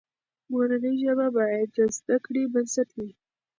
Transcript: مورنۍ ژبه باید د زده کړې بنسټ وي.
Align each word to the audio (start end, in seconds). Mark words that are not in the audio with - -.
مورنۍ 0.51 0.93
ژبه 1.03 1.27
باید 1.37 1.67
د 1.75 1.79
زده 1.97 2.17
کړې 2.25 2.43
بنسټ 2.53 2.89
وي. 2.97 3.09